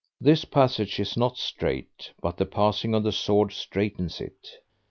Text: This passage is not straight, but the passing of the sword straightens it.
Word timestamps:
This 0.19 0.45
passage 0.45 0.99
is 0.99 1.15
not 1.15 1.37
straight, 1.37 2.09
but 2.23 2.37
the 2.37 2.45
passing 2.47 2.95
of 2.95 3.03
the 3.03 3.11
sword 3.11 3.51
straightens 3.53 4.19
it. 4.19 4.47